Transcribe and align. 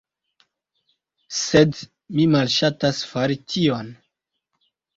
Sed 1.41 1.77
mi 2.15 2.27
malŝatas 2.37 3.05
fari 3.15 3.41
tion. 3.55 3.95